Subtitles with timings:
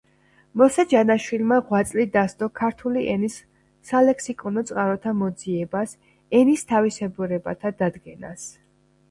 [0.59, 3.35] მოსე ჯანაშვილმა ღვაწლი დასდო ქართული ენის
[3.91, 5.95] სალექსიკონო წყაროთა მოძიებას,
[6.41, 8.51] ენის თავისებურებათა დადგენას.